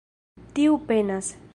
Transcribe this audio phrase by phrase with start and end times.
[0.59, 1.35] Tiu penas.